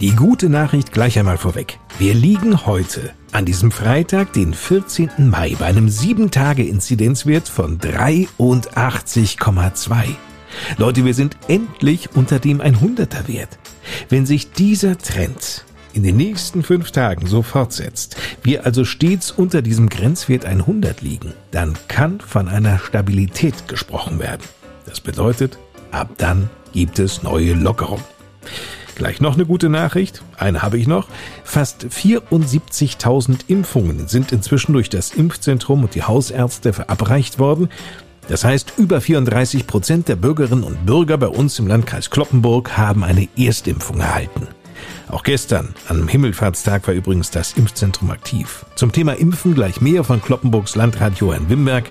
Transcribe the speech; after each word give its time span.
Die 0.00 0.16
gute 0.16 0.48
Nachricht 0.48 0.90
gleich 0.92 1.18
einmal 1.18 1.36
vorweg. 1.36 1.78
Wir 1.98 2.14
liegen 2.14 2.64
heute 2.64 3.12
an 3.32 3.44
diesem 3.44 3.70
Freitag, 3.70 4.32
den 4.32 4.54
14. 4.54 5.28
Mai, 5.28 5.54
bei 5.58 5.66
einem 5.66 5.88
7-Tage-Inzidenzwert 5.88 7.46
von 7.46 7.78
83,2. 7.78 10.04
Leute, 10.78 11.04
wir 11.04 11.12
sind 11.12 11.36
endlich 11.48 12.08
unter 12.14 12.38
dem 12.38 12.62
100er 12.62 13.28
Wert. 13.28 13.58
Wenn 14.08 14.24
sich 14.24 14.52
dieser 14.52 14.96
Trend 14.96 15.66
in 15.92 16.02
den 16.02 16.16
nächsten 16.16 16.62
fünf 16.62 16.92
Tagen 16.92 17.26
so 17.26 17.42
fortsetzt, 17.42 18.16
wir 18.42 18.64
also 18.64 18.86
stets 18.86 19.30
unter 19.30 19.60
diesem 19.60 19.90
Grenzwert 19.90 20.46
100 20.46 21.02
liegen, 21.02 21.34
dann 21.50 21.76
kann 21.88 22.20
von 22.20 22.48
einer 22.48 22.78
Stabilität 22.78 23.68
gesprochen 23.68 24.18
werden. 24.18 24.44
Das 24.86 24.98
bedeutet, 24.98 25.58
ab 25.90 26.08
dann 26.16 26.48
gibt 26.72 26.98
es 26.98 27.22
neue 27.22 27.52
Lockerungen. 27.52 28.02
Gleich 29.00 29.22
noch 29.22 29.32
eine 29.32 29.46
gute 29.46 29.70
Nachricht. 29.70 30.22
Eine 30.36 30.60
habe 30.60 30.76
ich 30.76 30.86
noch. 30.86 31.08
Fast 31.42 31.86
74.000 31.86 33.44
Impfungen 33.48 34.08
sind 34.08 34.30
inzwischen 34.30 34.74
durch 34.74 34.90
das 34.90 35.14
Impfzentrum 35.14 35.84
und 35.84 35.94
die 35.94 36.02
Hausärzte 36.02 36.74
verabreicht 36.74 37.38
worden. 37.38 37.70
Das 38.28 38.44
heißt, 38.44 38.74
über 38.76 39.00
34 39.00 39.66
Prozent 39.66 40.08
der 40.08 40.16
Bürgerinnen 40.16 40.64
und 40.64 40.84
Bürger 40.84 41.16
bei 41.16 41.28
uns 41.28 41.58
im 41.58 41.66
Landkreis 41.66 42.10
Kloppenburg 42.10 42.76
haben 42.76 43.02
eine 43.02 43.26
Erstimpfung 43.38 44.00
erhalten. 44.00 44.48
Auch 45.08 45.22
gestern, 45.22 45.74
am 45.88 46.06
Himmelfahrtstag, 46.06 46.86
war 46.86 46.92
übrigens 46.92 47.30
das 47.30 47.54
Impfzentrum 47.54 48.10
aktiv. 48.10 48.66
Zum 48.74 48.92
Thema 48.92 49.14
Impfen 49.14 49.54
gleich 49.54 49.80
mehr 49.80 50.04
von 50.04 50.20
Kloppenburgs 50.20 50.76
Landrat 50.76 51.16
Johann 51.20 51.48
Wimberg 51.48 51.90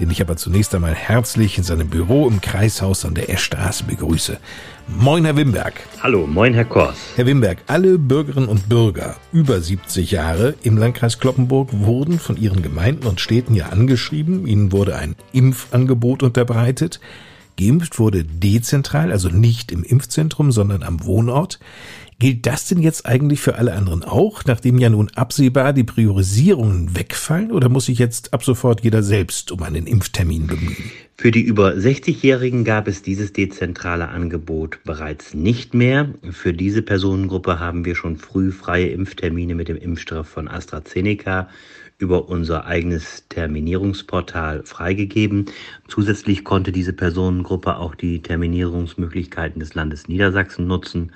den 0.00 0.10
ich 0.10 0.20
aber 0.20 0.36
zunächst 0.36 0.74
einmal 0.74 0.94
herzlich 0.94 1.58
in 1.58 1.64
seinem 1.64 1.88
Büro 1.88 2.28
im 2.28 2.40
Kreishaus 2.40 3.04
an 3.04 3.14
der 3.14 3.30
Eschstraße 3.30 3.84
begrüße. 3.84 4.38
Moin, 4.86 5.24
Herr 5.24 5.36
Wimberg. 5.36 5.74
Hallo, 6.02 6.26
moin, 6.26 6.54
Herr 6.54 6.64
Kors. 6.64 6.96
Herr 7.16 7.26
Wimberg, 7.26 7.58
alle 7.66 7.98
Bürgerinnen 7.98 8.48
und 8.48 8.68
Bürger 8.68 9.16
über 9.32 9.60
70 9.60 10.10
Jahre 10.10 10.54
im 10.62 10.76
Landkreis 10.78 11.18
Kloppenburg 11.18 11.68
wurden 11.72 12.18
von 12.18 12.36
ihren 12.36 12.62
Gemeinden 12.62 13.06
und 13.06 13.20
Städten 13.20 13.54
ja 13.54 13.66
angeschrieben. 13.66 14.46
Ihnen 14.46 14.72
wurde 14.72 14.96
ein 14.96 15.14
Impfangebot 15.32 16.22
unterbreitet. 16.22 17.00
Geimpft 17.58 17.98
wurde 17.98 18.24
dezentral, 18.24 19.10
also 19.12 19.28
nicht 19.28 19.72
im 19.72 19.82
Impfzentrum, 19.82 20.52
sondern 20.52 20.82
am 20.82 21.04
Wohnort. 21.04 21.58
Gilt 22.20 22.46
das 22.46 22.66
denn 22.66 22.82
jetzt 22.82 23.06
eigentlich 23.06 23.40
für 23.40 23.56
alle 23.56 23.74
anderen 23.74 24.02
auch, 24.02 24.44
nachdem 24.44 24.78
ja 24.78 24.90
nun 24.90 25.08
absehbar 25.14 25.72
die 25.72 25.84
Priorisierungen 25.84 26.96
wegfallen, 26.96 27.52
oder 27.52 27.68
muss 27.68 27.86
sich 27.86 27.98
jetzt 27.98 28.34
ab 28.34 28.42
sofort 28.42 28.82
jeder 28.82 29.04
selbst 29.04 29.52
um 29.52 29.62
einen 29.62 29.86
Impftermin 29.86 30.48
bemühen? 30.48 30.90
Für 31.16 31.30
die 31.30 31.42
über 31.42 31.74
60-Jährigen 31.74 32.64
gab 32.64 32.88
es 32.88 33.02
dieses 33.02 33.32
dezentrale 33.32 34.08
Angebot 34.08 34.80
bereits 34.84 35.34
nicht 35.34 35.74
mehr. 35.74 36.08
Für 36.30 36.52
diese 36.52 36.82
Personengruppe 36.82 37.60
haben 37.60 37.84
wir 37.84 37.94
schon 37.94 38.16
früh 38.16 38.50
freie 38.50 38.88
Impftermine 38.88 39.54
mit 39.54 39.68
dem 39.68 39.76
Impfstoff 39.76 40.28
von 40.28 40.48
AstraZeneca 40.48 41.48
über 41.98 42.28
unser 42.28 42.64
eigenes 42.64 43.26
Terminierungsportal 43.28 44.62
freigegeben. 44.64 45.46
Zusätzlich 45.88 46.44
konnte 46.44 46.72
diese 46.72 46.92
Personengruppe 46.92 47.76
auch 47.76 47.94
die 47.94 48.22
Terminierungsmöglichkeiten 48.22 49.60
des 49.60 49.74
Landes 49.74 50.08
Niedersachsen 50.08 50.66
nutzen 50.66 51.12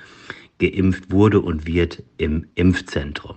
geimpft 0.63 1.11
wurde 1.11 1.41
und 1.41 1.67
wird 1.67 2.03
im 2.19 2.47
Impfzentrum. 2.55 3.37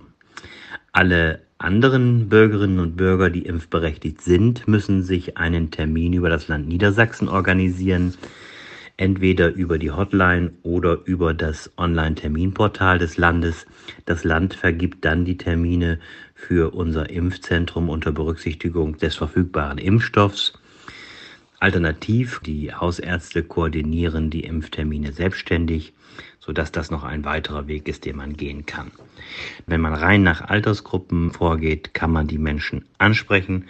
Alle 0.92 1.42
anderen 1.58 2.28
Bürgerinnen 2.28 2.78
und 2.78 2.96
Bürger, 2.96 3.30
die 3.30 3.46
impfberechtigt 3.46 4.20
sind, 4.20 4.68
müssen 4.68 5.02
sich 5.02 5.36
einen 5.36 5.70
Termin 5.70 6.12
über 6.12 6.28
das 6.28 6.48
Land 6.48 6.68
Niedersachsen 6.68 7.28
organisieren, 7.28 8.14
entweder 8.96 9.52
über 9.52 9.78
die 9.78 9.90
Hotline 9.90 10.52
oder 10.62 10.98
über 11.04 11.34
das 11.34 11.70
Online-Terminportal 11.76 12.98
des 12.98 13.16
Landes. 13.16 13.66
Das 14.04 14.24
Land 14.24 14.54
vergibt 14.54 15.04
dann 15.04 15.24
die 15.24 15.36
Termine 15.36 16.00
für 16.34 16.74
unser 16.74 17.10
Impfzentrum 17.10 17.88
unter 17.88 18.12
Berücksichtigung 18.12 18.98
des 18.98 19.16
verfügbaren 19.16 19.78
Impfstoffs. 19.78 20.54
Alternativ, 21.58 22.40
die 22.44 22.72
Hausärzte 22.74 23.42
koordinieren 23.42 24.30
die 24.30 24.44
Impftermine 24.44 25.12
selbstständig 25.12 25.94
sodass 26.46 26.70
das 26.70 26.90
noch 26.90 27.02
ein 27.02 27.24
weiterer 27.24 27.66
Weg 27.66 27.88
ist, 27.88 28.04
den 28.04 28.16
man 28.16 28.36
gehen 28.36 28.66
kann. 28.66 28.92
Wenn 29.66 29.80
man 29.80 29.94
rein 29.94 30.22
nach 30.22 30.42
Altersgruppen 30.42 31.32
vorgeht, 31.32 31.92
kann 31.92 32.12
man 32.12 32.28
die 32.28 32.38
Menschen 32.38 32.84
ansprechen. 32.98 33.66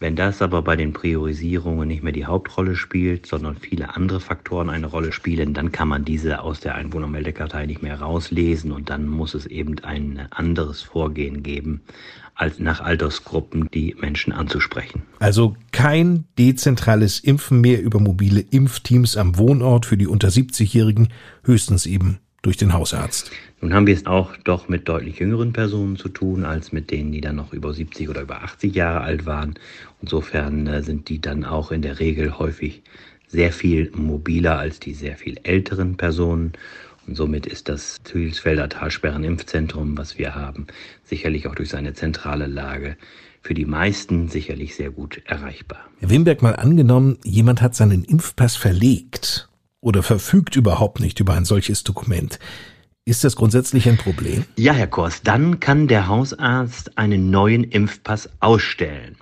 Wenn 0.00 0.14
das 0.14 0.42
aber 0.42 0.62
bei 0.62 0.76
den 0.76 0.92
Priorisierungen 0.92 1.88
nicht 1.88 2.04
mehr 2.04 2.12
die 2.12 2.26
Hauptrolle 2.26 2.76
spielt, 2.76 3.26
sondern 3.26 3.56
viele 3.56 3.96
andere 3.96 4.20
Faktoren 4.20 4.70
eine 4.70 4.86
Rolle 4.86 5.10
spielen, 5.10 5.54
dann 5.54 5.72
kann 5.72 5.88
man 5.88 6.04
diese 6.04 6.40
aus 6.40 6.60
der 6.60 6.76
Einwohnermeldekartei 6.76 7.66
nicht 7.66 7.82
mehr 7.82 7.98
rauslesen 8.00 8.70
und 8.70 8.90
dann 8.90 9.08
muss 9.08 9.34
es 9.34 9.46
eben 9.46 9.80
ein 9.80 10.28
anderes 10.30 10.82
Vorgehen 10.82 11.42
geben, 11.42 11.80
als 12.36 12.60
nach 12.60 12.80
Altersgruppen 12.80 13.68
die 13.74 13.96
Menschen 13.98 14.32
anzusprechen. 14.32 15.02
Also 15.18 15.56
kein 15.72 16.26
dezentrales 16.38 17.18
Impfen 17.18 17.60
mehr 17.60 17.82
über 17.82 17.98
mobile 17.98 18.40
Impfteams 18.40 19.16
am 19.16 19.36
Wohnort 19.36 19.84
für 19.84 19.96
die 19.96 20.06
unter 20.06 20.28
70-Jährigen, 20.28 21.08
höchstens 21.42 21.86
eben 21.86 22.20
durch 22.42 22.56
den 22.56 22.72
Hausarzt. 22.72 23.30
Nun 23.60 23.74
haben 23.74 23.86
wir 23.86 23.94
es 23.94 24.06
auch 24.06 24.36
doch 24.36 24.68
mit 24.68 24.88
deutlich 24.88 25.18
jüngeren 25.18 25.52
Personen 25.52 25.96
zu 25.96 26.08
tun, 26.08 26.44
als 26.44 26.70
mit 26.70 26.90
denen, 26.90 27.10
die 27.10 27.20
dann 27.20 27.36
noch 27.36 27.52
über 27.52 27.74
70 27.74 28.08
oder 28.08 28.22
über 28.22 28.42
80 28.42 28.74
Jahre 28.74 29.00
alt 29.00 29.26
waren. 29.26 29.54
Insofern 30.00 30.66
äh, 30.66 30.82
sind 30.82 31.08
die 31.08 31.20
dann 31.20 31.44
auch 31.44 31.72
in 31.72 31.82
der 31.82 31.98
Regel 31.98 32.38
häufig 32.38 32.82
sehr 33.26 33.52
viel 33.52 33.90
mobiler 33.94 34.58
als 34.58 34.78
die 34.80 34.94
sehr 34.94 35.16
viel 35.16 35.38
älteren 35.42 35.96
Personen. 35.96 36.52
Und 37.06 37.16
somit 37.16 37.46
ist 37.46 37.68
das 37.68 37.96
Zügelsfelder 38.04 38.68
Talsperren-Impfzentrum, 38.68 39.98
was 39.98 40.18
wir 40.18 40.34
haben, 40.34 40.66
sicherlich 41.04 41.48
auch 41.48 41.54
durch 41.54 41.70
seine 41.70 41.94
zentrale 41.94 42.46
Lage 42.46 42.96
für 43.42 43.54
die 43.54 43.64
meisten 43.64 44.28
sicherlich 44.28 44.74
sehr 44.74 44.90
gut 44.90 45.22
erreichbar. 45.24 45.80
Herr 46.00 46.10
Wimberg, 46.10 46.42
mal 46.42 46.56
angenommen, 46.56 47.18
jemand 47.24 47.62
hat 47.62 47.74
seinen 47.74 48.04
Impfpass 48.04 48.56
verlegt 48.56 49.47
oder 49.80 50.02
verfügt 50.02 50.56
überhaupt 50.56 51.00
nicht 51.00 51.20
über 51.20 51.34
ein 51.34 51.44
solches 51.44 51.84
Dokument. 51.84 52.38
Ist 53.04 53.24
das 53.24 53.36
grundsätzlich 53.36 53.88
ein 53.88 53.96
Problem? 53.96 54.44
Ja, 54.56 54.72
Herr 54.72 54.86
Kors, 54.86 55.22
dann 55.22 55.60
kann 55.60 55.88
der 55.88 56.08
Hausarzt 56.08 56.98
einen 56.98 57.30
neuen 57.30 57.64
Impfpass 57.64 58.28
ausstellen. 58.40 59.16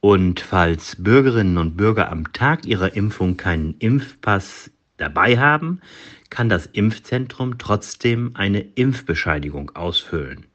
Und 0.00 0.38
falls 0.38 0.96
Bürgerinnen 1.02 1.58
und 1.58 1.76
Bürger 1.76 2.12
am 2.12 2.32
Tag 2.32 2.66
ihrer 2.66 2.94
Impfung 2.94 3.36
keinen 3.36 3.74
Impfpass 3.78 4.70
dabei 4.96 5.38
haben, 5.38 5.80
kann 6.30 6.48
das 6.48 6.66
Impfzentrum 6.66 7.58
trotzdem 7.58 8.32
eine 8.34 8.60
Impfbescheinigung 8.60 9.72
ausfüllen. 9.74 10.46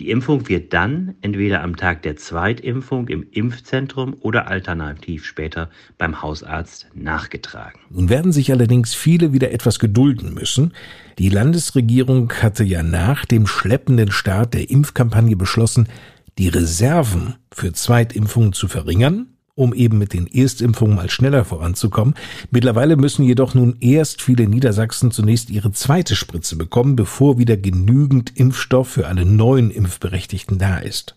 Die 0.00 0.10
Impfung 0.10 0.48
wird 0.48 0.72
dann 0.72 1.14
entweder 1.20 1.62
am 1.62 1.76
Tag 1.76 2.02
der 2.02 2.16
Zweitimpfung 2.16 3.08
im 3.08 3.26
Impfzentrum 3.30 4.16
oder 4.20 4.48
alternativ 4.48 5.26
später 5.26 5.68
beim 5.98 6.22
Hausarzt 6.22 6.88
nachgetragen. 6.94 7.78
Nun 7.90 8.08
werden 8.08 8.32
sich 8.32 8.50
allerdings 8.50 8.94
viele 8.94 9.32
wieder 9.32 9.52
etwas 9.52 9.78
gedulden 9.78 10.32
müssen. 10.32 10.72
Die 11.18 11.28
Landesregierung 11.28 12.32
hatte 12.32 12.64
ja 12.64 12.82
nach 12.82 13.26
dem 13.26 13.46
schleppenden 13.46 14.10
Start 14.10 14.54
der 14.54 14.70
Impfkampagne 14.70 15.36
beschlossen, 15.36 15.88
die 16.38 16.48
Reserven 16.48 17.34
für 17.52 17.72
Zweitimpfungen 17.72 18.54
zu 18.54 18.68
verringern 18.68 19.26
um 19.62 19.74
eben 19.74 19.98
mit 19.98 20.12
den 20.12 20.26
Erstimpfungen 20.26 20.96
mal 20.96 21.10
schneller 21.10 21.44
voranzukommen. 21.44 22.14
Mittlerweile 22.50 22.96
müssen 22.96 23.24
jedoch 23.24 23.54
nun 23.54 23.76
erst 23.80 24.22
viele 24.22 24.46
Niedersachsen 24.46 25.10
zunächst 25.10 25.50
ihre 25.50 25.72
zweite 25.72 26.16
Spritze 26.16 26.56
bekommen, 26.56 26.96
bevor 26.96 27.38
wieder 27.38 27.56
genügend 27.56 28.36
Impfstoff 28.36 28.88
für 28.88 29.06
alle 29.06 29.24
neuen 29.24 29.70
Impfberechtigten 29.70 30.58
da 30.58 30.78
ist. 30.78 31.16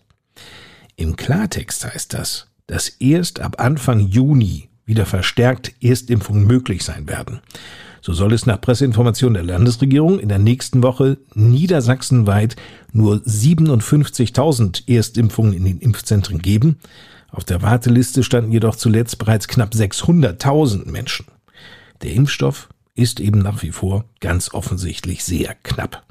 Im 0.96 1.16
Klartext 1.16 1.84
heißt 1.84 2.14
das, 2.14 2.46
dass 2.66 2.88
erst 2.88 3.40
ab 3.40 3.60
Anfang 3.60 4.00
Juni 4.00 4.68
wieder 4.86 5.04
verstärkt 5.04 5.74
Erstimpfungen 5.82 6.46
möglich 6.46 6.84
sein 6.84 7.08
werden. 7.08 7.40
So 8.00 8.12
soll 8.12 8.32
es 8.32 8.46
nach 8.46 8.60
Presseinformation 8.60 9.34
der 9.34 9.42
Landesregierung 9.42 10.20
in 10.20 10.28
der 10.28 10.38
nächsten 10.38 10.84
Woche 10.84 11.18
niedersachsenweit 11.34 12.54
nur 12.92 13.16
57.000 13.16 14.88
Erstimpfungen 14.88 15.52
in 15.52 15.64
den 15.64 15.80
Impfzentren 15.80 16.38
geben. 16.40 16.76
Auf 17.30 17.44
der 17.44 17.62
Warteliste 17.62 18.22
standen 18.22 18.52
jedoch 18.52 18.76
zuletzt 18.76 19.18
bereits 19.18 19.48
knapp 19.48 19.72
600.000 19.72 20.90
Menschen. 20.90 21.26
Der 22.02 22.12
Impfstoff 22.12 22.68
ist 22.94 23.20
eben 23.20 23.40
nach 23.40 23.62
wie 23.62 23.72
vor 23.72 24.04
ganz 24.20 24.54
offensichtlich 24.54 25.24
sehr 25.24 25.54
knapp. 25.62 26.04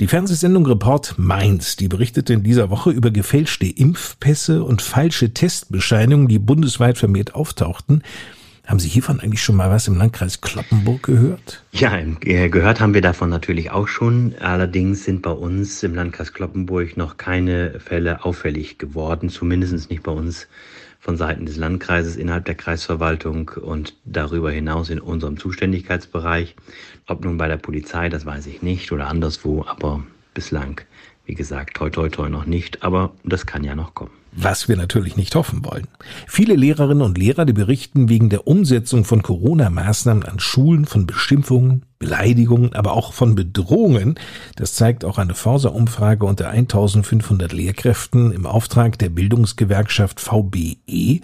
Die 0.00 0.08
Fernsehsendung 0.08 0.66
Report 0.66 1.14
Mainz, 1.16 1.76
die 1.76 1.88
berichtete 1.88 2.32
in 2.32 2.42
dieser 2.42 2.70
Woche 2.70 2.90
über 2.90 3.10
gefälschte 3.10 3.66
Impfpässe 3.66 4.64
und 4.64 4.82
falsche 4.82 5.32
Testbescheinigungen, 5.32 6.28
die 6.28 6.38
bundesweit 6.38 6.98
vermehrt 6.98 7.34
auftauchten. 7.34 8.02
Haben 8.66 8.78
Sie 8.78 8.88
hiervon 8.88 9.20
eigentlich 9.20 9.42
schon 9.42 9.56
mal 9.56 9.70
was 9.70 9.88
im 9.88 9.96
Landkreis 9.98 10.40
Kloppenburg 10.40 11.02
gehört? 11.02 11.62
Ja, 11.72 11.98
äh, 11.98 12.48
gehört 12.48 12.80
haben 12.80 12.94
wir 12.94 13.02
davon 13.02 13.28
natürlich 13.28 13.70
auch 13.70 13.88
schon. 13.88 14.34
Allerdings 14.40 15.04
sind 15.04 15.20
bei 15.20 15.32
uns 15.32 15.82
im 15.82 15.94
Landkreis 15.94 16.32
Kloppenburg 16.32 16.96
noch 16.96 17.18
keine 17.18 17.78
Fälle 17.78 18.24
auffällig 18.24 18.78
geworden, 18.78 19.28
zumindest 19.28 19.90
nicht 19.90 20.02
bei 20.02 20.12
uns 20.12 20.48
von 20.98 21.18
Seiten 21.18 21.44
des 21.44 21.58
Landkreises 21.58 22.16
innerhalb 22.16 22.46
der 22.46 22.54
Kreisverwaltung 22.54 23.50
und 23.50 23.94
darüber 24.06 24.50
hinaus 24.50 24.88
in 24.88 24.98
unserem 24.98 25.36
Zuständigkeitsbereich. 25.36 26.56
Ob 27.06 27.22
nun 27.22 27.36
bei 27.36 27.48
der 27.48 27.58
Polizei, 27.58 28.08
das 28.08 28.24
weiß 28.24 28.46
ich 28.46 28.62
nicht, 28.62 28.90
oder 28.92 29.08
anderswo, 29.08 29.66
aber 29.66 30.02
bislang, 30.32 30.80
wie 31.26 31.34
gesagt, 31.34 31.76
toi 31.76 31.90
toi 31.90 32.08
toi 32.08 32.30
noch 32.30 32.46
nicht, 32.46 32.82
aber 32.82 33.12
das 33.24 33.44
kann 33.44 33.62
ja 33.62 33.74
noch 33.74 33.94
kommen 33.94 34.23
was 34.36 34.68
wir 34.68 34.76
natürlich 34.76 35.16
nicht 35.16 35.34
hoffen 35.34 35.64
wollen. 35.64 35.86
Viele 36.26 36.54
Lehrerinnen 36.54 37.02
und 37.02 37.18
Lehrer, 37.18 37.44
die 37.44 37.52
berichten 37.52 38.08
wegen 38.08 38.30
der 38.30 38.46
Umsetzung 38.46 39.04
von 39.04 39.22
Corona-Maßnahmen 39.22 40.24
an 40.24 40.40
Schulen 40.40 40.84
von 40.84 41.06
Beschimpfungen, 41.06 41.84
Beleidigungen, 41.98 42.74
aber 42.74 42.92
auch 42.92 43.12
von 43.12 43.34
Bedrohungen. 43.34 44.16
Das 44.56 44.74
zeigt 44.74 45.04
auch 45.04 45.18
eine 45.18 45.34
Forsa-Umfrage 45.34 46.26
unter 46.26 46.50
1500 46.50 47.52
Lehrkräften 47.52 48.32
im 48.32 48.46
Auftrag 48.46 48.98
der 48.98 49.08
Bildungsgewerkschaft 49.08 50.20
VBE. 50.20 51.20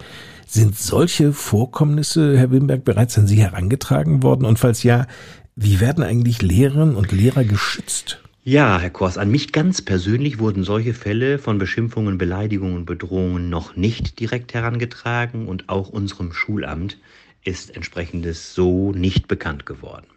Sind 0.47 0.77
solche 0.77 1.33
Vorkommnisse, 1.33 2.37
Herr 2.37 2.51
Wimberg, 2.51 2.83
bereits 2.83 3.17
an 3.17 3.27
Sie 3.27 3.41
herangetragen 3.41 4.23
worden? 4.23 4.45
Und 4.45 4.59
falls 4.59 4.83
ja, 4.83 5.07
wie 5.55 5.79
werden 5.79 6.03
eigentlich 6.03 6.41
Lehrerinnen 6.41 6.95
und 6.95 7.11
Lehrer 7.11 7.43
geschützt? 7.43 8.21
Ja, 8.43 8.79
Herr 8.79 8.89
Kors, 8.91 9.17
an 9.17 9.29
mich 9.31 9.51
ganz 9.51 9.81
persönlich 9.81 10.37
wurden 10.39 10.63
solche 10.63 10.93
Fälle 10.93 11.37
von 11.39 11.57
Beschimpfungen, 11.57 12.17
Beleidigungen 12.19 12.85
Bedrohungen 12.85 13.49
noch 13.49 13.75
nicht 13.75 14.19
direkt 14.19 14.53
herangetragen 14.53 15.47
und 15.47 15.69
auch 15.69 15.89
unserem 15.89 16.31
Schulamt 16.33 16.97
ist 17.43 17.75
entsprechendes 17.75 18.53
so 18.53 18.91
nicht 18.91 19.27
bekannt 19.27 19.65
geworden. 19.65 20.07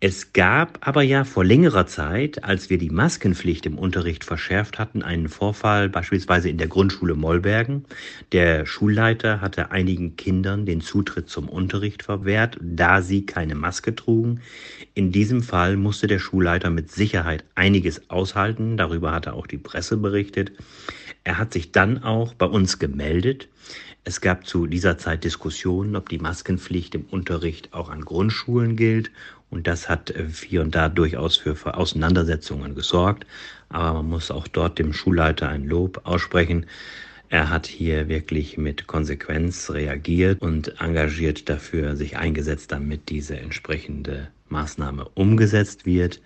Es 0.00 0.32
gab 0.32 0.86
aber 0.86 1.02
ja 1.02 1.24
vor 1.24 1.44
längerer 1.44 1.88
Zeit, 1.88 2.44
als 2.44 2.70
wir 2.70 2.78
die 2.78 2.88
Maskenpflicht 2.88 3.66
im 3.66 3.76
Unterricht 3.76 4.22
verschärft 4.22 4.78
hatten, 4.78 5.02
einen 5.02 5.28
Vorfall 5.28 5.88
beispielsweise 5.88 6.48
in 6.48 6.56
der 6.56 6.68
Grundschule 6.68 7.16
Mollbergen. 7.16 7.84
Der 8.30 8.64
Schulleiter 8.64 9.40
hatte 9.40 9.72
einigen 9.72 10.14
Kindern 10.14 10.66
den 10.66 10.82
Zutritt 10.82 11.28
zum 11.28 11.48
Unterricht 11.48 12.04
verwehrt, 12.04 12.58
da 12.60 13.02
sie 13.02 13.26
keine 13.26 13.56
Maske 13.56 13.92
trugen. 13.92 14.40
In 14.94 15.10
diesem 15.10 15.42
Fall 15.42 15.76
musste 15.76 16.06
der 16.06 16.20
Schulleiter 16.20 16.70
mit 16.70 16.92
Sicherheit 16.92 17.44
einiges 17.56 18.08
aushalten, 18.08 18.76
darüber 18.76 19.10
hatte 19.10 19.32
auch 19.32 19.48
die 19.48 19.58
Presse 19.58 19.96
berichtet. 19.96 20.52
Er 21.24 21.38
hat 21.38 21.52
sich 21.52 21.72
dann 21.72 22.04
auch 22.04 22.34
bei 22.34 22.46
uns 22.46 22.78
gemeldet. 22.78 23.48
Es 24.04 24.20
gab 24.22 24.46
zu 24.46 24.66
dieser 24.66 24.96
Zeit 24.96 25.24
Diskussionen, 25.24 25.96
ob 25.96 26.08
die 26.08 26.18
Maskenpflicht 26.18 26.94
im 26.94 27.04
Unterricht 27.10 27.74
auch 27.74 27.90
an 27.90 28.02
Grundschulen 28.02 28.76
gilt 28.76 29.10
und 29.50 29.66
das 29.66 29.88
hat 29.88 30.10
äh, 30.10 30.26
hier 30.28 30.62
und 30.62 30.74
da 30.74 30.88
durchaus 30.88 31.36
für, 31.36 31.56
Auseinandersetzungen 31.76 32.74
gesorgt. 32.74 33.26
Aber 33.68 33.94
man 33.94 34.10
muss 34.10 34.30
auch 34.30 34.48
dort 34.48 34.78
dem 34.78 34.92
Schulleiter 34.92 35.48
ein 35.48 35.64
Lob 35.66 36.00
aussprechen. 36.04 36.66
Er 37.30 37.50
hat 37.50 37.66
hier 37.66 38.08
wirklich 38.08 38.56
mit 38.56 38.86
Konsequenz 38.86 39.70
reagiert 39.70 40.40
und 40.40 40.80
engagiert 40.80 41.48
dafür 41.48 41.94
sich 41.94 42.16
eingesetzt, 42.16 42.72
damit 42.72 43.10
diese 43.10 43.38
entsprechende 43.38 44.28
Maßnahme 44.48 45.06
umgesetzt 45.14 45.84
wird, 45.84 46.22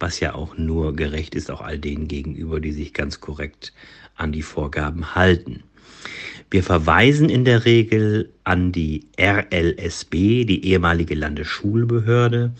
was 0.00 0.20
ja 0.20 0.34
auch 0.34 0.56
nur 0.56 0.96
gerecht 0.96 1.34
ist, 1.34 1.50
auch 1.50 1.60
all 1.60 1.78
denen 1.78 2.08
gegenüber, 2.08 2.60
die 2.60 2.72
sich 2.72 2.94
ganz 2.94 3.20
korrekt 3.20 3.74
an 4.16 4.32
die 4.32 4.42
Vorgaben 4.42 5.14
halten. 5.14 5.64
Wir 6.50 6.62
verweisen 6.62 7.28
in 7.28 7.44
der 7.44 7.66
Regel 7.66 8.32
an 8.44 8.72
die 8.72 9.04
RLSB, 9.20 10.44
die 10.44 10.64
ehemalige 10.64 11.14
Landesschulbehörde, 11.14 12.52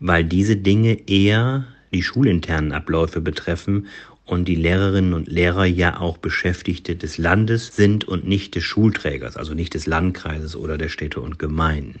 weil 0.00 0.24
diese 0.24 0.56
Dinge 0.56 1.08
eher 1.08 1.66
die 1.92 2.02
schulinternen 2.02 2.72
Abläufe 2.72 3.20
betreffen 3.20 3.86
und 4.24 4.48
die 4.48 4.54
Lehrerinnen 4.54 5.12
und 5.12 5.28
Lehrer 5.28 5.66
ja 5.66 6.00
auch 6.00 6.16
Beschäftigte 6.16 6.96
des 6.96 7.18
Landes 7.18 7.76
sind 7.76 8.08
und 8.08 8.26
nicht 8.26 8.54
des 8.54 8.64
Schulträgers, 8.64 9.36
also 9.36 9.52
nicht 9.52 9.74
des 9.74 9.86
Landkreises 9.86 10.56
oder 10.56 10.78
der 10.78 10.88
Städte 10.88 11.20
und 11.20 11.38
Gemeinden. 11.38 12.00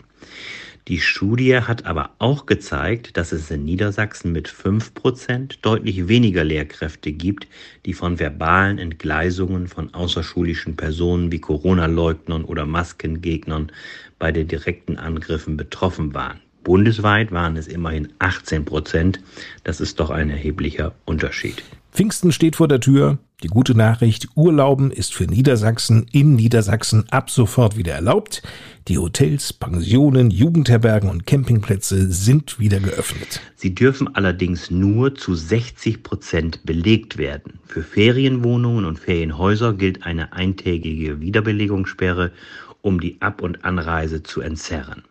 Die 0.86 1.00
Studie 1.00 1.60
hat 1.60 1.86
aber 1.86 2.10
auch 2.18 2.44
gezeigt, 2.44 3.16
dass 3.16 3.32
es 3.32 3.50
in 3.50 3.64
Niedersachsen 3.64 4.32
mit 4.32 4.48
fünf 4.48 4.92
Prozent 4.92 5.64
deutlich 5.64 6.08
weniger 6.08 6.44
Lehrkräfte 6.44 7.10
gibt, 7.12 7.46
die 7.86 7.94
von 7.94 8.18
verbalen 8.18 8.78
Entgleisungen 8.78 9.66
von 9.66 9.94
außerschulischen 9.94 10.76
Personen 10.76 11.32
wie 11.32 11.40
Corona-Leugnern 11.40 12.44
oder 12.44 12.66
Maskengegnern 12.66 13.72
bei 14.18 14.30
den 14.30 14.46
direkten 14.46 14.98
Angriffen 14.98 15.56
betroffen 15.56 16.12
waren. 16.12 16.40
Bundesweit 16.64 17.32
waren 17.32 17.56
es 17.56 17.66
immerhin 17.66 18.12
18 18.18 18.66
Prozent. 18.66 19.20
Das 19.64 19.80
ist 19.80 20.00
doch 20.00 20.10
ein 20.10 20.28
erheblicher 20.28 20.92
Unterschied. 21.06 21.62
Pfingsten 21.94 22.32
steht 22.32 22.56
vor 22.56 22.66
der 22.66 22.80
Tür. 22.80 23.18
Die 23.44 23.48
gute 23.48 23.76
Nachricht, 23.76 24.26
Urlauben 24.34 24.90
ist 24.90 25.14
für 25.14 25.26
Niedersachsen 25.26 26.06
in 26.10 26.34
Niedersachsen 26.34 27.04
ab 27.10 27.30
sofort 27.30 27.76
wieder 27.76 27.92
erlaubt. 27.92 28.42
Die 28.88 28.98
Hotels, 28.98 29.52
Pensionen, 29.52 30.32
Jugendherbergen 30.32 31.08
und 31.08 31.24
Campingplätze 31.24 32.10
sind 32.10 32.58
wieder 32.58 32.80
geöffnet. 32.80 33.40
Sie 33.54 33.76
dürfen 33.76 34.12
allerdings 34.16 34.72
nur 34.72 35.14
zu 35.14 35.36
60 35.36 36.02
Prozent 36.02 36.66
belegt 36.66 37.16
werden. 37.16 37.60
Für 37.64 37.84
Ferienwohnungen 37.84 38.86
und 38.86 38.98
Ferienhäuser 38.98 39.72
gilt 39.72 40.02
eine 40.02 40.32
eintägige 40.32 41.20
Wiederbelegungssperre, 41.20 42.32
um 42.82 43.00
die 43.00 43.22
Ab- 43.22 43.40
und 43.40 43.64
Anreise 43.64 44.24
zu 44.24 44.40
entzerren. 44.40 45.04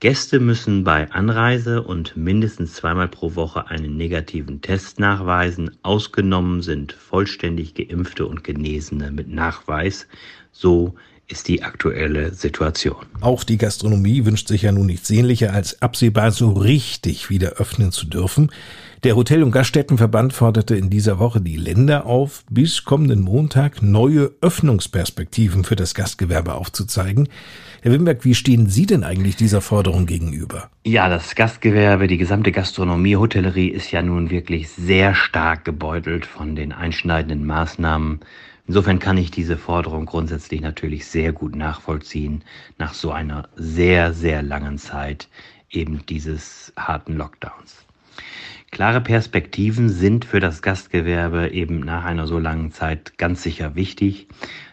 Gäste 0.00 0.40
müssen 0.40 0.82
bei 0.82 1.12
Anreise 1.12 1.82
und 1.82 2.16
mindestens 2.16 2.72
zweimal 2.72 3.08
pro 3.08 3.34
Woche 3.34 3.68
einen 3.68 3.98
negativen 3.98 4.62
Test 4.62 4.98
nachweisen. 4.98 5.76
Ausgenommen 5.82 6.62
sind 6.62 6.92
vollständig 6.92 7.74
geimpfte 7.74 8.24
und 8.24 8.42
Genesene 8.42 9.10
mit 9.10 9.28
Nachweis. 9.28 10.08
So 10.52 10.94
ist 11.30 11.48
die 11.48 11.62
aktuelle 11.62 12.34
Situation. 12.34 13.06
Auch 13.20 13.44
die 13.44 13.58
Gastronomie 13.58 14.24
wünscht 14.24 14.48
sich 14.48 14.62
ja 14.62 14.72
nun 14.72 14.86
nichts 14.86 15.08
sehnlicher, 15.08 15.52
als 15.52 15.80
absehbar 15.80 16.32
so 16.32 16.50
richtig 16.50 17.30
wieder 17.30 17.52
öffnen 17.52 17.92
zu 17.92 18.06
dürfen. 18.06 18.50
Der 19.02 19.16
Hotel- 19.16 19.42
und 19.42 19.52
Gaststättenverband 19.52 20.34
forderte 20.34 20.76
in 20.76 20.90
dieser 20.90 21.18
Woche 21.18 21.40
die 21.40 21.56
Länder 21.56 22.04
auf, 22.04 22.44
bis 22.50 22.84
kommenden 22.84 23.22
Montag 23.22 23.80
neue 23.80 24.30
Öffnungsperspektiven 24.42 25.64
für 25.64 25.76
das 25.76 25.94
Gastgewerbe 25.94 26.52
aufzuzeigen. 26.52 27.28
Herr 27.80 27.92
Wimberg, 27.92 28.26
wie 28.26 28.34
stehen 28.34 28.68
Sie 28.68 28.84
denn 28.84 29.02
eigentlich 29.02 29.36
dieser 29.36 29.62
Forderung 29.62 30.04
gegenüber? 30.04 30.68
Ja, 30.84 31.08
das 31.08 31.34
Gastgewerbe, 31.34 32.08
die 32.08 32.18
gesamte 32.18 32.52
Gastronomie, 32.52 33.16
Hotellerie 33.16 33.68
ist 33.68 33.90
ja 33.90 34.02
nun 34.02 34.28
wirklich 34.28 34.68
sehr 34.68 35.14
stark 35.14 35.64
gebeutelt 35.64 36.26
von 36.26 36.54
den 36.54 36.72
einschneidenden 36.72 37.46
Maßnahmen. 37.46 38.20
Insofern 38.66 38.98
kann 38.98 39.16
ich 39.16 39.30
diese 39.30 39.56
Forderung 39.56 40.06
grundsätzlich 40.06 40.60
natürlich 40.60 41.06
sehr 41.06 41.32
gut 41.32 41.56
nachvollziehen, 41.56 42.44
nach 42.78 42.94
so 42.94 43.10
einer 43.10 43.48
sehr, 43.56 44.12
sehr 44.12 44.42
langen 44.42 44.78
Zeit 44.78 45.28
eben 45.70 46.04
dieses 46.06 46.72
harten 46.76 47.16
Lockdowns. 47.16 47.84
Klare 48.70 49.00
Perspektiven 49.00 49.88
sind 49.88 50.24
für 50.24 50.38
das 50.38 50.62
Gastgewerbe 50.62 51.48
eben 51.50 51.80
nach 51.80 52.04
einer 52.04 52.28
so 52.28 52.38
langen 52.38 52.70
Zeit 52.70 53.18
ganz 53.18 53.42
sicher 53.42 53.74
wichtig. 53.74 54.28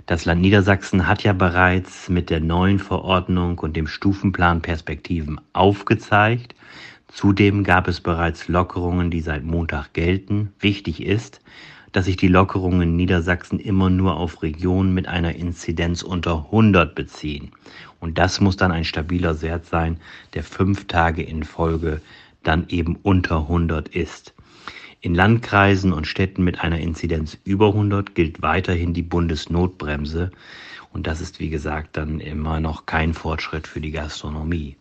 Das 0.05 0.25
Land 0.25 0.41
Niedersachsen 0.41 1.07
hat 1.07 1.23
ja 1.23 1.33
bereits 1.33 2.07
mit 2.07 2.29
der 2.29 2.39
neuen 2.39 2.77
Verordnung 2.77 3.57
und 3.57 3.75
dem 3.75 3.87
Stufenplan 3.87 4.61
Perspektiven 4.61 5.41
aufgezeigt. 5.53 6.53
Zudem 7.07 7.63
gab 7.63 7.87
es 7.87 7.99
bereits 7.99 8.47
Lockerungen, 8.47 9.09
die 9.09 9.21
seit 9.21 9.43
Montag 9.43 9.93
gelten. 9.93 10.53
Wichtig 10.59 11.01
ist, 11.03 11.41
dass 11.91 12.05
sich 12.05 12.17
die 12.17 12.27
Lockerungen 12.27 12.81
in 12.81 12.95
Niedersachsen 12.95 13.59
immer 13.59 13.89
nur 13.89 14.17
auf 14.17 14.43
Regionen 14.43 14.93
mit 14.93 15.07
einer 15.07 15.35
Inzidenz 15.35 16.03
unter 16.03 16.45
100 16.45 16.95
beziehen. 16.95 17.51
Und 17.99 18.17
das 18.17 18.41
muss 18.41 18.57
dann 18.57 18.71
ein 18.71 18.83
stabiler 18.83 19.41
Wert 19.41 19.65
sein, 19.65 19.99
der 20.33 20.43
fünf 20.43 20.87
Tage 20.87 21.23
in 21.23 21.43
Folge 21.43 22.01
dann 22.43 22.65
eben 22.69 22.97
unter 23.03 23.41
100 23.41 23.89
ist. 23.89 24.33
In 25.01 25.13
Landkreisen 25.13 25.93
und 25.93 26.07
Städten 26.07 26.43
mit 26.43 26.61
einer 26.61 26.79
Inzidenz 26.79 27.37
über 27.43 27.67
100 27.67 28.15
gilt 28.15 28.41
weiterhin 28.41 28.93
die 28.93 29.03
Bundesnotbremse. 29.03 30.31
Und 30.91 31.07
das 31.07 31.21
ist, 31.21 31.39
wie 31.39 31.49
gesagt, 31.49 31.97
dann 31.97 32.19
immer 32.19 32.59
noch 32.59 32.85
kein 32.85 33.13
Fortschritt 33.13 33.67
für 33.67 33.81
die 33.81 33.91
Gastronomie. 33.91 34.75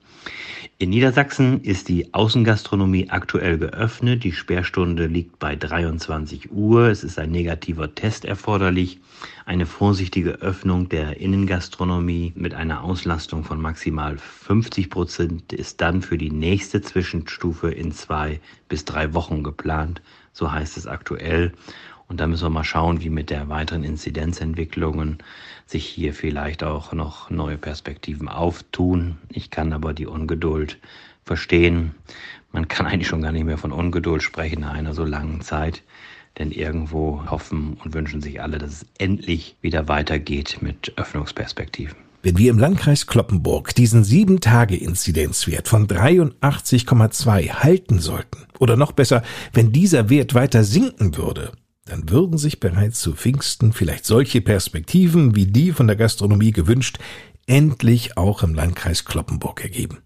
In 0.78 0.90
Niedersachsen 0.90 1.62
ist 1.62 1.88
die 1.88 2.12
Außengastronomie 2.12 3.08
aktuell 3.08 3.56
geöffnet. 3.56 4.24
Die 4.24 4.32
Sperrstunde 4.32 5.06
liegt 5.06 5.38
bei 5.38 5.56
23 5.56 6.52
Uhr. 6.52 6.88
Es 6.88 7.02
ist 7.02 7.18
ein 7.18 7.30
negativer 7.30 7.94
Test 7.94 8.26
erforderlich. 8.26 9.00
Eine 9.46 9.64
vorsichtige 9.64 10.32
Öffnung 10.42 10.90
der 10.90 11.18
Innengastronomie 11.18 12.32
mit 12.36 12.52
einer 12.52 12.84
Auslastung 12.84 13.42
von 13.42 13.58
maximal 13.58 14.18
50 14.18 14.90
Prozent 14.90 15.52
ist 15.54 15.80
dann 15.80 16.02
für 16.02 16.18
die 16.18 16.30
nächste 16.30 16.82
Zwischenstufe 16.82 17.70
in 17.70 17.92
zwei 17.92 18.40
bis 18.68 18.84
drei 18.84 19.14
Wochen 19.14 19.42
geplant. 19.42 20.02
So 20.34 20.52
heißt 20.52 20.76
es 20.76 20.86
aktuell. 20.86 21.52
Und 22.08 22.20
da 22.20 22.26
müssen 22.26 22.44
wir 22.44 22.50
mal 22.50 22.64
schauen, 22.64 23.00
wie 23.02 23.10
mit 23.10 23.30
der 23.30 23.48
weiteren 23.48 23.82
Inzidenzentwicklungen 23.82 25.18
sich 25.66 25.86
hier 25.86 26.14
vielleicht 26.14 26.62
auch 26.62 26.92
noch 26.92 27.30
neue 27.30 27.58
Perspektiven 27.58 28.28
auftun. 28.28 29.18
Ich 29.28 29.50
kann 29.50 29.72
aber 29.72 29.92
die 29.92 30.06
Ungeduld 30.06 30.78
verstehen. 31.24 31.94
Man 32.52 32.68
kann 32.68 32.86
eigentlich 32.86 33.08
schon 33.08 33.22
gar 33.22 33.32
nicht 33.32 33.44
mehr 33.44 33.58
von 33.58 33.72
Ungeduld 33.72 34.22
sprechen 34.22 34.60
nach 34.60 34.74
einer 34.74 34.94
so 34.94 35.04
langen 35.04 35.40
Zeit. 35.40 35.82
Denn 36.38 36.52
irgendwo 36.52 37.24
hoffen 37.30 37.78
und 37.82 37.94
wünschen 37.94 38.20
sich 38.20 38.40
alle, 38.42 38.58
dass 38.58 38.70
es 38.70 38.86
endlich 38.98 39.56
wieder 39.62 39.88
weitergeht 39.88 40.58
mit 40.60 40.92
Öffnungsperspektiven. 40.96 41.96
Wenn 42.22 42.38
wir 42.38 42.50
im 42.50 42.58
Landkreis 42.58 43.06
Kloppenburg 43.06 43.74
diesen 43.74 44.04
7-Tage-Inzidenzwert 44.04 45.68
von 45.68 45.86
83,2 45.86 47.50
halten 47.50 48.00
sollten, 48.00 48.46
oder 48.58 48.76
noch 48.76 48.92
besser, 48.92 49.22
wenn 49.52 49.72
dieser 49.72 50.10
Wert 50.10 50.34
weiter 50.34 50.64
sinken 50.64 51.16
würde, 51.16 51.52
dann 51.86 52.10
würden 52.10 52.36
sich 52.36 52.60
bereits 52.60 53.00
zu 53.00 53.14
Pfingsten 53.14 53.72
vielleicht 53.72 54.04
solche 54.04 54.40
Perspektiven 54.40 55.34
wie 55.34 55.46
die 55.46 55.72
von 55.72 55.86
der 55.86 55.96
Gastronomie 55.96 56.52
gewünscht, 56.52 56.98
endlich 57.46 58.18
auch 58.18 58.42
im 58.42 58.54
Landkreis 58.54 59.04
Kloppenburg 59.04 59.62
ergeben. 59.62 59.98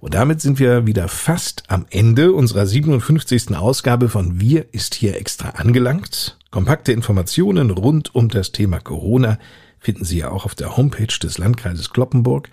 Und 0.00 0.14
damit 0.14 0.40
sind 0.40 0.58
wir 0.58 0.86
wieder 0.86 1.08
fast 1.08 1.64
am 1.68 1.84
Ende 1.90 2.32
unserer 2.32 2.66
57. 2.66 3.56
Ausgabe 3.56 4.08
von 4.08 4.40
Wir 4.40 4.72
ist 4.72 4.94
hier 4.94 5.16
extra 5.16 5.50
angelangt. 5.50 6.38
Kompakte 6.50 6.92
Informationen 6.92 7.70
rund 7.70 8.14
um 8.14 8.28
das 8.28 8.52
Thema 8.52 8.78
Corona 8.80 9.38
finden 9.78 10.04
Sie 10.04 10.18
ja 10.18 10.30
auch 10.30 10.44
auf 10.44 10.54
der 10.54 10.76
Homepage 10.76 11.18
des 11.20 11.38
Landkreises 11.38 11.90
Kloppenburg. 11.90 12.48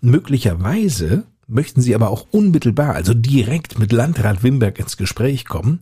Möglicherweise 0.00 1.24
möchten 1.46 1.80
Sie 1.80 1.94
aber 1.94 2.10
auch 2.10 2.26
unmittelbar, 2.30 2.94
also 2.94 3.14
direkt 3.14 3.78
mit 3.78 3.92
Landrat 3.92 4.42
Wimberg 4.42 4.78
ins 4.78 4.96
Gespräch 4.96 5.46
kommen. 5.46 5.80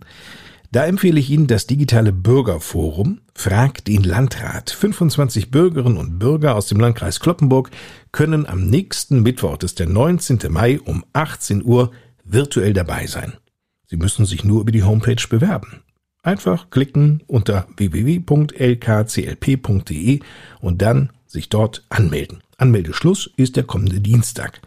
Da 0.70 0.84
empfehle 0.84 1.18
ich 1.18 1.30
Ihnen 1.30 1.46
das 1.46 1.66
digitale 1.66 2.12
Bürgerforum 2.12 3.22
Frag 3.34 3.87
den 3.87 4.02
Landrat. 4.02 4.68
25 4.68 5.50
Bürgerinnen 5.50 5.96
und 5.96 6.18
Bürger 6.18 6.56
aus 6.56 6.66
dem 6.66 6.78
Landkreis 6.78 7.20
Kloppenburg 7.20 7.70
können 8.12 8.44
am 8.44 8.68
nächsten 8.68 9.22
Mittwoch, 9.22 9.56
das 9.56 9.70
ist 9.70 9.78
der 9.78 9.88
19. 9.88 10.40
Mai 10.50 10.78
um 10.80 11.06
18 11.14 11.64
Uhr, 11.64 11.90
virtuell 12.22 12.75
dabei 12.75 13.06
sein. 13.06 13.32
Sie 13.87 13.96
müssen 13.96 14.26
sich 14.26 14.44
nur 14.44 14.60
über 14.60 14.72
die 14.72 14.82
Homepage 14.82 15.26
bewerben. 15.30 15.80
Einfach 16.22 16.68
klicken 16.68 17.22
unter 17.26 17.66
www.lkclp.de 17.78 20.20
und 20.60 20.82
dann 20.82 21.08
sich 21.26 21.48
dort 21.48 21.87
anmelden. 21.88 22.42
Anmeldeschluss 22.58 23.30
ist 23.37 23.56
der 23.56 23.64
kommende 23.64 24.00
Dienstag. 24.00 24.60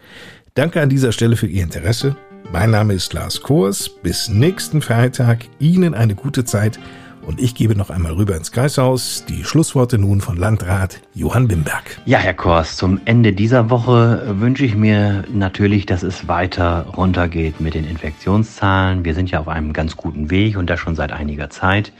Danke 0.54 0.80
an 0.80 0.88
dieser 0.88 1.12
Stelle 1.12 1.36
für 1.36 1.46
Ihr 1.46 1.62
Interesse. 1.62 2.16
Mein 2.50 2.70
Name 2.70 2.94
ist 2.94 3.12
Lars 3.12 3.40
Kors. 3.40 3.88
Bis 3.88 4.28
nächsten 4.28 4.82
Freitag. 4.82 5.46
Ihnen 5.58 5.94
eine 5.94 6.14
gute 6.14 6.44
Zeit. 6.44 6.78
Und 7.26 7.40
ich 7.40 7.54
gebe 7.54 7.76
noch 7.76 7.90
einmal 7.90 8.12
rüber 8.12 8.36
ins 8.36 8.50
Kreishaus. 8.50 9.24
Die 9.28 9.44
Schlussworte 9.44 9.96
nun 9.98 10.20
von 10.20 10.36
Landrat 10.36 11.00
Johann 11.14 11.46
Bimberg. 11.46 12.00
Ja, 12.04 12.18
Herr 12.18 12.34
Kors, 12.34 12.76
zum 12.76 13.00
Ende 13.04 13.32
dieser 13.32 13.70
Woche 13.70 14.34
wünsche 14.40 14.64
ich 14.64 14.74
mir 14.74 15.24
natürlich, 15.32 15.86
dass 15.86 16.02
es 16.02 16.26
weiter 16.26 16.86
runtergeht 16.96 17.60
mit 17.60 17.74
den 17.74 17.84
Infektionszahlen. 17.84 19.04
Wir 19.04 19.14
sind 19.14 19.30
ja 19.30 19.40
auf 19.40 19.48
einem 19.48 19.72
ganz 19.72 19.96
guten 19.96 20.30
Weg 20.30 20.56
und 20.56 20.68
das 20.68 20.80
schon 20.80 20.96
seit 20.96 21.12
einiger 21.12 21.48
Zeit. 21.48 21.92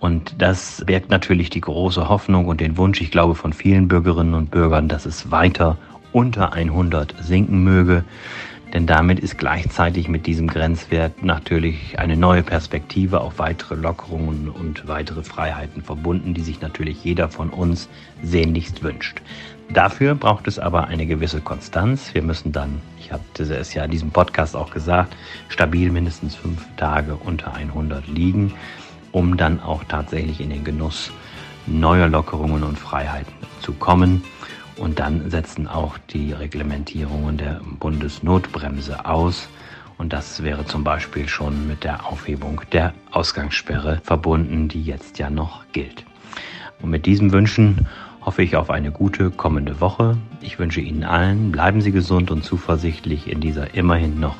Und 0.00 0.36
das 0.38 0.84
birgt 0.86 1.10
natürlich 1.10 1.50
die 1.50 1.60
große 1.60 2.08
Hoffnung 2.08 2.46
und 2.46 2.60
den 2.60 2.76
Wunsch, 2.76 3.00
ich 3.00 3.10
glaube, 3.10 3.34
von 3.34 3.52
vielen 3.52 3.88
Bürgerinnen 3.88 4.34
und 4.34 4.50
Bürgern, 4.50 4.88
dass 4.88 5.06
es 5.06 5.32
weiter 5.32 5.76
unter 6.12 6.52
100 6.52 7.14
sinken 7.20 7.64
möge. 7.64 8.04
Denn 8.72 8.86
damit 8.86 9.18
ist 9.18 9.38
gleichzeitig 9.38 10.08
mit 10.08 10.26
diesem 10.26 10.46
Grenzwert 10.46 11.22
natürlich 11.22 11.98
eine 11.98 12.16
neue 12.16 12.42
Perspektive 12.42 13.20
auf 13.20 13.38
weitere 13.38 13.74
Lockerungen 13.74 14.48
und 14.48 14.86
weitere 14.86 15.22
Freiheiten 15.22 15.82
verbunden, 15.82 16.34
die 16.34 16.42
sich 16.42 16.60
natürlich 16.60 17.02
jeder 17.02 17.28
von 17.30 17.48
uns 17.48 17.88
sehnlichst 18.22 18.82
wünscht. 18.82 19.22
Dafür 19.70 20.14
braucht 20.14 20.48
es 20.48 20.58
aber 20.58 20.86
eine 20.86 21.06
gewisse 21.06 21.40
Konstanz. 21.40 22.14
Wir 22.14 22.22
müssen 22.22 22.52
dann, 22.52 22.80
ich 22.98 23.12
hatte 23.12 23.42
es 23.42 23.74
ja 23.74 23.84
in 23.84 23.90
diesem 23.90 24.10
Podcast 24.10 24.56
auch 24.56 24.70
gesagt, 24.70 25.14
stabil 25.48 25.90
mindestens 25.90 26.34
fünf 26.34 26.66
Tage 26.76 27.14
unter 27.16 27.54
100 27.54 28.06
liegen, 28.08 28.54
um 29.12 29.36
dann 29.36 29.60
auch 29.60 29.84
tatsächlich 29.84 30.40
in 30.40 30.50
den 30.50 30.64
Genuss 30.64 31.10
neuer 31.66 32.08
Lockerungen 32.08 32.64
und 32.64 32.78
Freiheiten 32.78 33.32
zu 33.60 33.72
kommen. 33.72 34.24
Und 34.78 35.00
dann 35.00 35.28
setzen 35.30 35.66
auch 35.66 35.98
die 36.10 36.32
Reglementierungen 36.32 37.36
der 37.36 37.60
Bundesnotbremse 37.80 39.06
aus. 39.06 39.48
Und 39.98 40.12
das 40.12 40.44
wäre 40.44 40.64
zum 40.64 40.84
Beispiel 40.84 41.28
schon 41.28 41.66
mit 41.66 41.82
der 41.82 42.06
Aufhebung 42.06 42.62
der 42.72 42.94
Ausgangssperre 43.10 44.00
verbunden, 44.04 44.68
die 44.68 44.82
jetzt 44.82 45.18
ja 45.18 45.28
noch 45.30 45.64
gilt. 45.72 46.04
Und 46.80 46.90
mit 46.90 47.06
diesen 47.06 47.32
Wünschen 47.32 47.88
hoffe 48.20 48.42
ich 48.42 48.54
auf 48.54 48.70
eine 48.70 48.92
gute 48.92 49.30
kommende 49.30 49.80
Woche. 49.80 50.16
Ich 50.40 50.60
wünsche 50.60 50.80
Ihnen 50.80 51.02
allen, 51.02 51.50
bleiben 51.50 51.80
Sie 51.80 51.90
gesund 51.90 52.30
und 52.30 52.44
zuversichtlich 52.44 53.28
in 53.28 53.40
dieser 53.40 53.74
immerhin 53.74 54.20
noch 54.20 54.36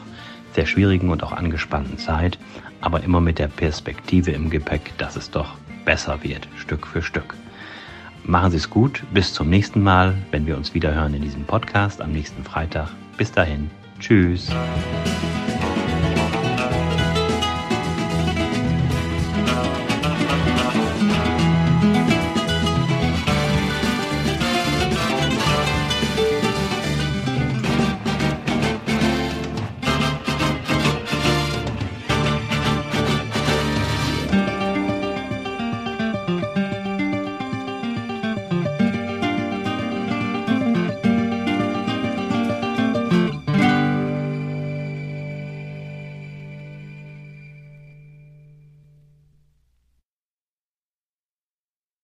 sehr 0.54 0.66
schwierigen 0.66 1.11
und 1.11 1.25
auch 1.25 1.33
angespannten 1.33 1.99
Zeit, 1.99 2.38
aber 2.80 3.02
immer 3.02 3.21
mit 3.21 3.38
der 3.38 3.49
Perspektive 3.49 4.30
im 4.30 4.50
Gepäck, 4.50 4.97
dass 4.99 5.16
es 5.16 5.30
doch 5.30 5.54
besser 5.85 6.23
wird, 6.23 6.49
Stück 6.57 6.87
für 6.87 7.02
Stück. 7.02 7.35
Machen 8.25 8.50
Sie 8.50 8.56
es 8.58 8.68
gut. 8.68 9.02
Bis 9.12 9.32
zum 9.32 9.48
nächsten 9.48 9.82
Mal, 9.82 10.14
wenn 10.30 10.46
wir 10.46 10.56
uns 10.56 10.75
wieder 10.75 10.94
hören 10.94 11.14
in 11.14 11.22
diesem 11.22 11.44
Podcast 11.44 12.00
am 12.00 12.12
nächsten 12.12 12.44
Freitag. 12.44 12.90
Bis 13.16 13.32
dahin. 13.32 13.70
Tschüss. 13.98 14.48